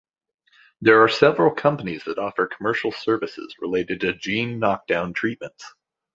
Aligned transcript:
There 0.81 1.03
are 1.03 1.07
several 1.07 1.51
companies 1.53 2.05
that 2.05 2.17
offer 2.17 2.47
commercial 2.47 2.91
services 2.91 3.53
related 3.59 3.99
to 4.01 4.15
gene 4.15 4.57
knockdown 4.57 5.13
treatments. 5.13 5.75